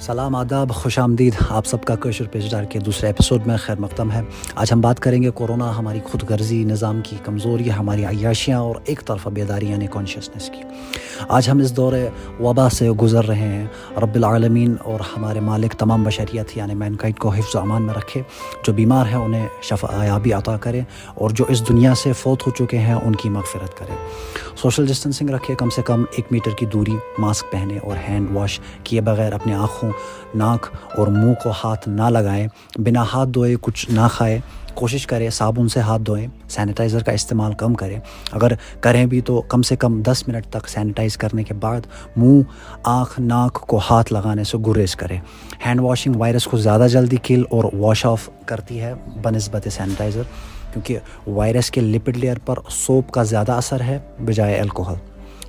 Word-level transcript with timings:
سلام، 0.00 0.34
آداب، 0.34 0.70
خوش 0.70 0.98
آمدید۔ 0.98 1.34
آپ 1.48 1.66
سب 1.66 1.84
کا 1.84 1.96
کوشر 1.96 2.24
پیجدار 2.28 2.64
کے 2.64 2.78
دوسرے 2.78 3.06
ایپیسوڈ 3.06 3.46
میں 3.46 3.56
خیر 3.56 3.80
مقدم 3.80 4.10
ہے۔ 4.10 4.22
آج 4.54 4.72
ہم 4.72 4.80
بات 4.80 5.00
کریں 5.00 5.22
گے 5.22 5.30
کورونا 5.30 5.78
ہماری 5.78 6.00
خود 6.04 6.22
غرضی 6.28 6.64
نظام 6.64 7.00
کی 7.04 7.16
کمزوری، 7.24 7.72
ہماری 7.72 8.04
عیاشیاں 8.04 8.58
اور 8.58 8.74
ایک 8.84 9.02
طرف 9.06 9.28
بیداری 9.28 9.70
یعنی 9.70 9.86
کانشیسنس 9.90 10.50
کی۔ 10.50 10.62
آج 11.28 11.50
ہم 11.50 11.58
اس 11.58 11.76
دور 11.76 11.92
وبا 12.40 12.68
سے 12.68 12.90
گزر 12.90 13.24
رہے 13.24 13.48
ہیں۔ 13.48 13.66
رب 13.96 14.14
العالمین 14.14 14.74
اور 14.84 15.00
ہمارے 15.16 15.40
مالک 15.40 15.72
تمام 15.72 16.02
بشریت 16.02 16.56
یعنی 16.56 16.74
مین 16.74 16.96
کائٹ 16.96 17.18
کو 17.18 17.28
حفظ 17.28 17.56
و 17.56 17.58
امان 17.58 17.82
میں 17.82 17.94
رکھے۔ 17.94 18.22
جو 18.66 18.72
بیمار 18.72 19.06
ہیں 19.06 19.16
انہیں 19.16 19.46
شفایابی 19.62 20.32
عطا 20.32 20.56
کرے 20.56 20.80
اور 21.14 21.30
جو 21.30 21.44
اس 21.48 21.68
دنیا 21.68 21.94
سے 21.94 22.12
فوت 22.12 22.46
ہو 22.46 22.52
چکے 22.52 22.78
ہیں 22.78 22.94
ان 22.94 23.14
کی 23.14 23.28
مغفرت 23.28 23.78
کرے۔ 23.78 23.94
سوشل 24.56 24.86
ڈسٹنسنگ 24.86 25.30
رکھے، 25.30 25.54
کم 25.54 25.70
سے 25.70 25.82
کم 25.82 26.04
ایک 26.10 26.24
میٹر 26.30 26.50
کی 26.50 26.66
دوری، 26.66 26.96
ماسک 27.18 27.44
پہنے 27.52 27.78
اور 27.78 27.96
ہینڈ 28.08 28.30
واش 28.30 28.60
کیے 28.84 29.00
بغیر 29.00 29.32
اپنے 29.32 29.54
آنکھوں 29.54 29.89
ناک 30.34 30.66
اور 30.98 31.06
منہ 31.06 31.34
کو 31.42 31.50
ہاتھ 31.64 31.88
نہ 31.88 32.02
لگائیں، 32.02 32.46
بنا 32.76 33.04
ہاتھ 33.12 33.28
دھوئے 33.28 33.56
کچھ 33.60 33.90
نہ 33.90 34.06
کھائے، 34.12 34.38
کوشش 34.74 35.06
کرے 35.06 35.30
صابن 35.30 35.68
سے 35.68 35.80
ہاتھ 35.80 36.02
دھوئیں 36.02 36.26
سینیٹائزر 36.48 37.02
کا 37.02 37.12
استعمال 37.12 37.52
کم 37.52 37.74
کریں۔ 37.74 37.98
اگر 38.32 38.52
کریں 38.80 39.06
بھی 39.06 39.20
تو 39.20 39.40
کم 39.40 39.62
سے 39.62 39.76
کم 39.76 40.02
دس 40.02 40.28
منٹ 40.28 40.46
تک 40.46 40.68
سینیٹائز 40.68 41.16
کرنے 41.16 41.44
کے 41.44 41.54
بعد 41.54 41.80
منہ، 42.16 42.42
آنکھ، 42.84 43.20
ناک 43.20 43.52
کو 43.52 43.80
ہاتھ 43.90 44.12
لگانے 44.12 44.44
سے 44.44 44.58
گریز 44.58 44.96
کرے 44.96 45.16
ہینڈ 45.66 45.80
واشنگ 45.80 46.16
وائرس 46.16 46.44
کو 46.44 46.56
زیادہ 46.56 46.86
جلدی 46.90 47.16
کل 47.22 47.42
اور 47.50 47.64
واش 47.72 48.06
آف 48.06 48.28
کرتی 48.46 48.80
ہے 48.80 48.94
بنسبت 49.22 49.68
سینیٹائزر 49.70 50.22
کیونکہ 50.72 50.98
وائرس 51.26 51.70
کے 51.70 51.80
لپڈ 51.80 52.16
لیئر 52.16 52.36
پر 52.44 52.58
سوپ 52.70 53.10
کا 53.10 53.22
زیادہ 53.22 53.52
اثر 53.52 53.80
ہے 53.80 53.98
بجائے 54.24 54.58
alcohol 54.58 54.94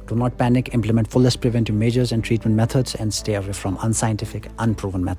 do 0.08 0.16
not 0.16 0.38
panic 0.38 0.70
implement 0.74 1.08
first 1.08 1.42
preventive 1.42 1.76
measures 1.76 2.14
and 2.14 2.26
treatment 2.26 2.56
methods 2.56 2.96
and 3.00 3.12
stay 3.14 3.36
away 3.36 3.52
from 3.52 3.76
unscientific 3.84 4.48
unproven 4.74 5.10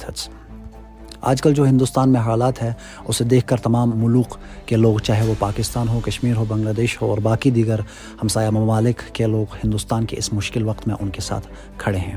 آج 1.21 1.43
کل 1.43 1.55
جو 1.55 1.67
ہندوستان 1.67 2.13
میں 2.13 2.21
حالات 2.21 2.63
ہے 2.63 2.73
اسے 3.09 3.25
دیکھ 3.25 3.47
کر 3.47 3.57
تمام 3.57 3.91
ملوک 3.95 4.37
کے 4.67 4.77
لوگ، 4.77 4.99
چاہے 4.99 5.27
وہ 5.27 5.35
پاکستان 5.39 5.89
ہو، 5.89 6.01
کشمیر 6.05 6.37
ہو، 6.37 6.45
بنگلہ 6.49 6.71
دیش 6.71 7.03
ہو 7.03 7.11
اور 7.11 7.19
باقی 7.19 7.51
دیگر 7.51 7.81
ہمسایہ 8.23 8.51
ممالک 8.51 9.03
کے 9.13 9.27
لوگ 9.27 9.55
ہندوستان 9.65 10.05
کے 10.05 10.17
اس 10.17 10.33
مشکل 10.33 10.69
وقت 10.69 10.89
میں 10.89 10.97
ان 11.01 11.11
کے 11.11 11.21
ساتھ 11.21 11.47
کھڑے 11.79 11.99
ہیں۔ 11.99 12.17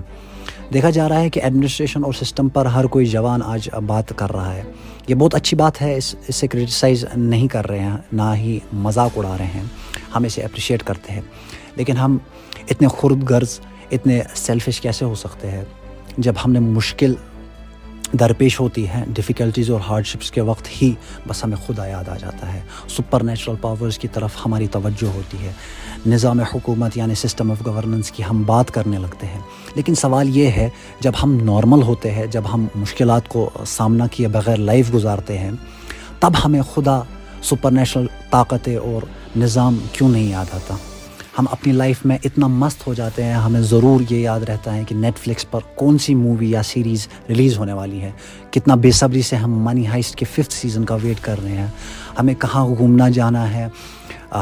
دیکھا 0.74 0.90
جا 0.90 1.10
رہا 1.10 1.20
ہے 1.20 1.30
کہ 1.30 1.40
ایڈمنسٹریشن 1.44 2.04
اور 2.04 2.14
سسٹم 2.14 2.50
پر 2.50 2.66
ہر 2.66 2.86
کوئی 2.86 3.06
جوان 3.06 3.42
آج 3.46 3.70
بات 3.88 4.14
کر 4.16 4.32
رہا 4.32 4.54
ہے۔ 4.54 4.64
یہ 5.08 5.16
بہت 5.16 5.36
اچھی 5.36 5.58
بات 5.58 5.82
ہے، 5.82 5.98
اس 5.98 6.16
اس 6.28 6.36
سے 6.36 6.48
کرٹیسائز 6.48 7.06
نہیں 7.16 7.48
کر 7.48 7.68
رہے 7.68 7.80
ہیں، 7.80 7.98
نہ 8.12 8.34
ہی 8.36 8.60
مذاق 8.74 9.12
اڑا 9.16 9.38
رہے 9.38 9.46
ہیں۔ 9.46 9.64
ہم 10.16 10.24
اسے 10.24 10.42
اپریشیٹ 10.42 10.84
کرتے 10.84 11.14
ہیں۔ 11.14 11.22
لیکن 11.76 11.98
ہم 11.98 12.18
اتنے 12.70 12.88
خرد 12.88 13.32
غرض، 13.32 13.60
اتنے 13.92 14.22
سیلفش 14.36 14.82
کیسے 14.82 15.06
ہو 15.06 15.16
سکتے 15.16 15.52
ہیں؟ 15.52 15.66
جب 16.18 16.34
ہم 16.46 16.52
نے 16.52 16.60
مشکل 16.60 17.14
درپیش 18.20 18.60
ہوتی 18.60 18.90
ہے 18.90 19.04
ڈیفیکلٹیز 19.08 19.72
اور 19.72 19.80
ہارڈ 19.80 20.06
شپس 20.06 20.32
کے 20.32 20.42
وقت 20.42 20.82
ہی 20.82 20.94
بس 21.28 21.44
ہمیں 21.44 21.58
خدا 21.68 21.88
یاد 21.88 22.10
آ 22.10 22.18
جاتا 22.18 22.54
ہے۔ 22.54 22.60
سپر 22.90 23.24
نیچرل 23.24 23.56
پاورز 23.62 23.98
کی 23.98 24.08
طرف 24.08 24.32
ہماری 24.46 24.68
توجہ 24.68 25.06
ہوتی 25.06 25.38
ہے۔ 25.46 25.54
نظام 26.06 26.40
حکومت 26.40 26.98
یعنی 26.98 27.16
سسٹم 27.16 27.52
آف 27.52 27.66
گورننس 27.66 28.12
کی 28.12 28.24
ہم 28.30 28.44
بات 28.44 28.72
کرنے 28.72 28.98
لگتے 28.98 29.28
ہیں۔ 29.28 29.40
لیکن 29.76 29.96
سوال 29.96 30.38
یہ 30.38 30.48
ہے، 30.48 30.70
جب 31.00 31.12
ہم 31.24 31.38
نارمل 31.44 31.84
ہوتے 31.84 32.12
ہیں، 32.12 32.26
جب 32.26 32.42
ہم 32.54 32.68
مشکلات 32.76 33.28
کو 33.28 33.50
سامنا 33.68 34.08
کیے 34.08 34.28
بغیر 34.28 34.58
لائف 34.58 34.94
گزارتے 34.94 35.38
ہیں، 35.38 35.52
تب 36.20 36.34
ہمیں 36.46 36.62
خدا 36.62 37.02
سپر 37.44 37.72
نیچرل 37.72 38.06
طاقتیں 38.30 38.78
اور 38.78 39.02
نظام 39.36 39.78
کیوں 39.92 40.10
نہیں 40.10 40.30
یاد 40.30 40.46
آتا؟ 40.54 40.76
ہم 41.40 41.46
اپنی 41.52 41.74
لائف 41.74 42.06
میں 42.06 42.18
اتنا 42.24 42.48
مست 42.48 42.88
ہو 42.88 42.94
جاتے 42.94 43.24
ہیں، 43.24 43.34
ہمیں 43.34 43.62
ضرور 43.62 44.02
یہ 44.10 44.18
یاد 44.18 44.40
رہتا 44.40 44.76
ہے 44.76 44.84
کہ 44.88 44.96
نیٹ 44.96 45.18
فلکس 45.18 45.52
پر 45.52 45.60
کون 45.76 45.98
سی 45.98 46.16
مووی 46.16 46.50
یا 46.52 46.64
سیریز 46.64 47.08
ریلیز 47.30 47.58
ہونے 47.58 47.74
والی 47.74 48.02
ہے۔ 48.02 48.12
کتنا 48.52 48.76
بے 48.76 48.92
صبری 48.92 49.22
سے 49.22 49.36
ہم 49.36 49.64
منی 49.64 49.88
ہائسٹ 49.88 50.16
کے 50.16 50.26
ففتھ 50.26 50.54
سیزن 50.54 50.86
کا 50.86 50.98
ویٹ 51.02 51.18
کر 51.22 51.44
رہے 51.44 51.58
ہیں۔ 51.58 51.68
ہمیں 52.20 52.34
کہاں 52.34 52.68
گھومنا 52.68 53.10
جانا 53.10 53.54
ہے؟ 53.54 53.68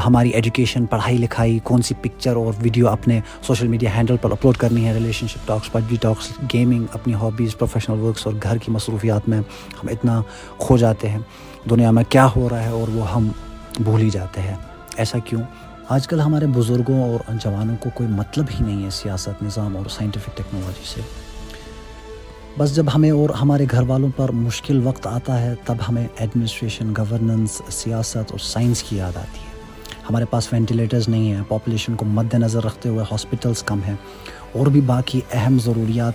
ہماری 0.08 0.30
ایجوکیشن 0.30 0.86
پڑھائی 0.86 1.18
لکھائی، 1.18 1.60
کون 1.64 1.82
سی 1.82 1.96
پکچر 2.02 2.36
اور 2.36 2.54
ویڈیو 2.60 2.90
اپنے 2.90 3.20
سوشل 3.48 3.68
میڈیا 3.68 3.96
ہینڈل 3.96 4.18
پر 4.18 4.32
اپلوڈ 4.32 4.58
کرنی 4.58 4.88
ہے؟ 4.88 4.94
ریلیشن 4.94 5.28
شپ 5.28 5.48
ٹاکس 5.48 5.72
پجی 5.72 5.96
ٹاکس 5.96 6.32
گیمنگ 6.54 6.86
اپنی 6.94 7.14
ہابیز 7.14 7.58
پروفیشنل 7.58 8.00
ورکس 8.00 8.28
اور 8.28 8.34
گھر 8.44 8.58
کی 8.58 8.72
مصروفیات 8.72 9.30
میں 9.30 9.38
ہم 9.84 9.88
اتنا 9.92 10.22
کھو 10.58 10.78
جاتے 10.78 11.10
ہیں۔ 11.10 11.20
دنیا 11.70 11.92
میں 11.92 12.04
کیا 12.10 12.28
ہو 12.36 12.50
رہا 12.50 12.64
ہے 12.64 12.70
اور 12.70 12.88
وہ 12.88 13.14
ہم 13.14 13.28
بھول 13.80 14.02
ہی 14.02 14.10
جاتے 14.10 14.42
ہیں۔ 14.42 14.56
ایسا 14.98 15.20
کیوں؟ 15.20 15.42
آج 15.90 16.08
کل 16.08 16.20
ہمارے 16.20 16.46
بزرگوں 16.48 17.04
اور 17.04 17.20
جوانوں 17.44 17.76
کو 17.80 17.90
کوئی 17.94 18.10
مطلب 18.10 18.46
ہی 18.60 18.66
نہیں 18.66 18.86
ہے 18.86 18.90
سیاست، 18.90 19.44
نظام 19.44 19.78
اور 19.78 19.86
سائنٹیفک 19.90 20.38
ٹیکنالوجی 20.38 20.84
سے۔ 20.96 21.02
بس 22.58 22.76
جب 22.76 22.86
ہمیں 22.96 23.12
اور 23.12 23.30
ہمارے 23.30 23.66
گھر 23.72 23.82
والوں 23.82 24.10
پر 24.16 24.32
مشکل 24.32 24.88
وقت 24.88 25.08
آتا 25.08 25.42
ہے، 25.42 25.54
تب 25.66 25.76
ہمیں 25.90 26.08
ایڈمنسٹریشن 26.18 26.94
گورننس 26.98 27.62
سیاست 27.70 28.18
اور 28.18 28.40
سائنس 28.40 28.84
کی 28.84 28.98
یاد 28.98 29.18
آتی 29.18 29.40
ہے۔ 29.40 29.54
ہمارے 30.10 30.26
پاس 30.26 30.54
وینٹیلیٹرز 30.54 31.08
نہیں 31.08 31.34
ہیں 31.34 31.44
پاپولیشن 31.48 31.96
کو 31.96 32.06
مد 32.06 32.34
نظر 32.34 32.64
رکھتے 32.64 32.90
ہوئے 32.90 33.04
ہاسپٹلس 33.12 33.64
کم 33.64 33.80
ہیں۔ 33.88 33.96
اور 34.54 34.68
بھی 34.68 34.82
باقی 34.82 35.22
اہم 35.32 35.60
ضروریات 35.60 36.14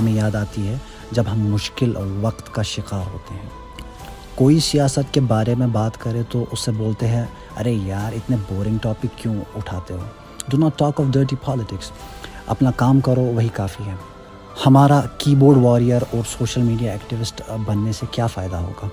ہمیں 0.00 0.12
یاد 0.12 0.34
آتی 0.34 0.68
ہے 0.68 0.76
جب 1.10 1.24
ہم 1.32 1.40
مشکل 1.40 1.92
وقت 2.20 2.54
کا 2.54 2.62
شکار 2.62 3.12
ہوتے 3.12 3.34
ہیں۔ 3.34 3.59
کوئی 4.40 4.60
سیاست 4.60 5.14
کے 5.14 5.20
بارے 5.20 5.54
میں 5.54 5.66
بات 5.66 6.00
کرے 6.00 6.22
تو 6.30 6.44
اس 6.52 6.60
سے 6.60 6.70
بولتے 6.70 7.08
ہیں، 7.08 7.24
ارے 7.60 7.72
یار، 7.72 8.12
اتنے 8.12 8.36
بورنگ 8.48 8.78
ٹاپک 8.78 9.06
کیوں 9.16 9.34
اٹھاتے 9.56 9.94
ہو؟ 9.94 9.98
Do 10.48 10.58
not 10.58 10.78
talk 10.78 11.00
of 11.00 11.06
dirty 11.12 11.36
politics 11.44 11.90
اپنا 12.46 12.70
کام 12.70 13.00
کرو، 13.00 13.20
وہی 13.20 13.48
کافی 13.48 13.84
ہے۔ 13.84 13.94
ہمارا 14.66 15.00
کی 15.18 15.34
بورڈ 15.34 15.56
وارئر 15.56 16.02
اور 16.10 16.22
سوشل 16.38 16.62
میڈیا 16.62 16.92
ایکٹیوسٹ 16.92 17.42
بننے 17.66 17.92
سے 17.92 18.06
کیا 18.10 18.26
فائدہ 18.26 18.56
ہوگا؟ 18.56 18.88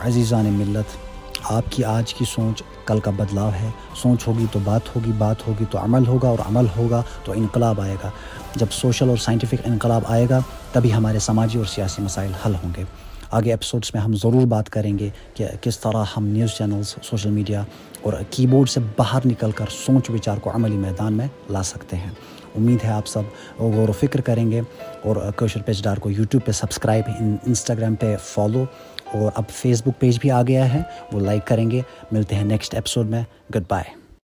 عزیزان 0.00 0.46
ملت، 0.46 0.96
آپ 1.42 1.62
کی 1.70 1.84
آج 1.84 2.14
کی 2.14 2.24
سوچ 2.24 2.62
کل 2.84 3.00
کا 3.00 3.10
بدلاؤ 3.10 3.50
ہے۔ 3.50 3.70
سوچ 4.02 4.28
ہوگی 4.28 4.46
تو 4.52 4.58
بات 4.64 4.96
ہوگی 4.96 5.12
بات 5.18 5.48
ہوگی 5.48 5.64
تو 5.70 5.78
عمل 5.78 6.06
ہوگا 6.06 6.28
اور 6.28 6.38
عمل 6.38 6.66
ہوگا 6.76 7.02
تو 7.24 7.32
انقلاب 7.32 7.80
آئے 7.80 7.96
گا۔ 8.04 8.10
جب 8.54 8.66
سوشل 8.70 9.08
اور 9.08 9.16
سائنٹیفک 9.16 9.62
انقلاب 9.64 10.02
آئے 10.06 10.26
گا، 10.30 10.38
تبھی 10.72 10.94
ہمارے 10.94 11.18
سماجی 11.18 11.58
اور 11.58 11.66
سیاسی 11.66 12.02
مسائل 12.02 12.32
حل 12.46 12.54
ہوں 12.54 12.70
گے۔ 12.76 12.84
آگے 13.30 13.50
ایپیسوڈس 13.50 13.94
میں 13.94 14.02
ہم 14.02 14.14
ضرور 14.14 14.46
بات 14.46 14.70
کریں 14.70 14.98
گے 14.98 15.08
کہ 15.34 15.46
کس 15.60 15.78
طرح 15.78 16.04
ہم 16.16 16.26
نیوز 16.26 16.50
چینلز 16.50 16.94
سوشل 17.02 17.30
میڈیا 17.30 17.64
اور 18.02 18.12
کی 18.30 18.46
بورڈ 18.46 18.68
سے 18.68 18.80
باہر 18.96 19.20
نکل 19.26 19.50
کر 19.50 19.64
سوچ 19.70 20.10
وچار 20.10 20.36
کو 20.36 20.50
عملی 20.54 20.76
میدان 20.76 21.12
میں 21.12 21.26
لا 21.50 21.62
سکتے 21.62 21.96
ہیں۔ 21.96 22.10
امید 22.56 22.84
ہے 22.84 22.90
آپ 22.90 23.06
سب 23.06 23.22
غور 23.58 23.88
و 23.88 23.92
فکر 23.92 24.20
کریں 24.20 24.50
گے 24.50 24.60
اور 25.02 25.16
کوشر 25.36 25.62
پیج 25.62 25.82
ڈار 25.82 25.96
کو 25.96 26.10
یوٹیوب 26.10 26.46
پہ 26.46 26.52
سبسکرائب، 26.52 27.10
انسٹاگرام 27.46 27.94
پہ 27.94 28.16
فالو 28.24 28.64
اور 29.12 29.30
اب 29.34 29.50
فیس 29.50 29.82
بک 29.82 30.00
پیج 30.00 30.18
بھی 30.20 30.30
آ 30.30 30.42
گیا 30.42 30.74
ہے، 30.74 30.82
وہ 31.12 31.20
لائک 31.20 31.46
کریں 31.46 31.70
گے۔ 31.70 31.80
ملتے 32.12 32.34
ہیں 32.34 32.44
نیکسٹ 32.44 32.74
ایپیسوڈ 32.74 33.06
میں۔ 33.06 33.22
Good 33.54 33.62
bye 33.68 33.99